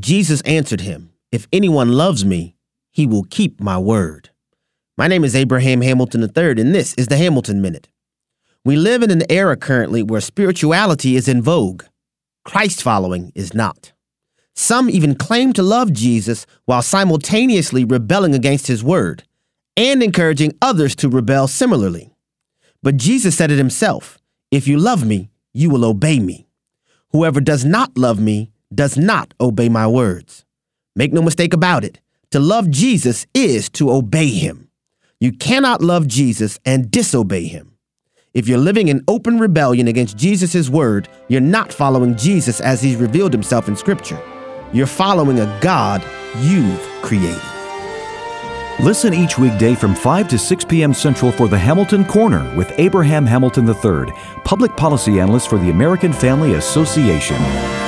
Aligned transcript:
Jesus 0.00 0.40
answered 0.42 0.80
him, 0.80 1.12
If 1.32 1.46
anyone 1.52 1.92
loves 1.92 2.24
me, 2.24 2.56
he 2.90 3.06
will 3.06 3.24
keep 3.24 3.60
my 3.60 3.78
word. 3.78 4.30
My 4.96 5.08
name 5.08 5.24
is 5.24 5.36
Abraham 5.36 5.82
Hamilton 5.82 6.22
III, 6.22 6.60
and 6.60 6.74
this 6.74 6.94
is 6.94 7.08
the 7.08 7.16
Hamilton 7.16 7.60
Minute. 7.60 7.88
We 8.64 8.76
live 8.76 9.02
in 9.02 9.10
an 9.10 9.22
era 9.30 9.56
currently 9.56 10.02
where 10.02 10.20
spirituality 10.20 11.14
is 11.14 11.28
in 11.28 11.42
vogue. 11.42 11.84
Christ 12.44 12.82
following 12.82 13.30
is 13.34 13.54
not. 13.54 13.92
Some 14.54 14.88
even 14.88 15.14
claim 15.14 15.52
to 15.52 15.62
love 15.62 15.92
Jesus 15.92 16.46
while 16.64 16.82
simultaneously 16.82 17.84
rebelling 17.84 18.34
against 18.34 18.66
his 18.66 18.82
word 18.82 19.24
and 19.76 20.02
encouraging 20.02 20.56
others 20.62 20.96
to 20.96 21.08
rebel 21.08 21.46
similarly. 21.46 22.14
But 22.82 22.96
Jesus 22.96 23.36
said 23.36 23.50
it 23.50 23.58
himself 23.58 24.18
If 24.50 24.66
you 24.66 24.78
love 24.78 25.04
me, 25.06 25.30
you 25.52 25.70
will 25.70 25.84
obey 25.84 26.18
me. 26.18 26.48
Whoever 27.10 27.40
does 27.40 27.64
not 27.64 27.96
love 27.96 28.18
me 28.18 28.50
does 28.74 28.96
not 28.96 29.34
obey 29.40 29.68
my 29.68 29.86
words. 29.86 30.44
Make 30.94 31.12
no 31.12 31.22
mistake 31.22 31.52
about 31.52 31.84
it. 31.84 32.00
To 32.30 32.40
love 32.40 32.70
Jesus 32.70 33.26
is 33.34 33.68
to 33.70 33.90
obey 33.90 34.28
him. 34.28 34.68
You 35.20 35.32
cannot 35.32 35.82
love 35.82 36.06
Jesus 36.06 36.58
and 36.64 36.90
disobey 36.90 37.44
him. 37.44 37.76
If 38.34 38.48
you're 38.48 38.58
living 38.58 38.88
in 38.88 39.02
open 39.08 39.38
rebellion 39.38 39.88
against 39.88 40.18
Jesus' 40.18 40.68
word, 40.68 41.08
you're 41.28 41.40
not 41.40 41.72
following 41.72 42.16
Jesus 42.16 42.60
as 42.60 42.82
he's 42.82 42.96
revealed 42.96 43.32
himself 43.32 43.68
in 43.68 43.76
Scripture. 43.76 44.20
You're 44.72 44.86
following 44.86 45.40
a 45.40 45.58
God 45.62 46.04
you've 46.40 46.80
created. 47.00 47.40
Listen 48.78 49.14
each 49.14 49.38
weekday 49.38 49.74
from 49.74 49.94
5 49.94 50.28
to 50.28 50.38
6 50.38 50.64
p.m. 50.66 50.92
Central 50.92 51.32
for 51.32 51.48
the 51.48 51.58
Hamilton 51.58 52.04
Corner 52.04 52.54
with 52.54 52.70
Abraham 52.78 53.24
Hamilton 53.24 53.66
III, 53.66 54.12
public 54.44 54.76
policy 54.76 55.18
analyst 55.18 55.48
for 55.48 55.56
the 55.56 55.70
American 55.70 56.12
Family 56.12 56.54
Association. 56.54 57.85